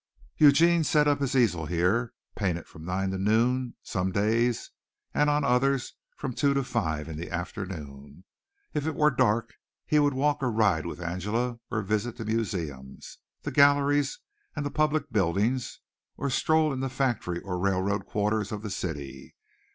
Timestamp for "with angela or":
10.87-11.83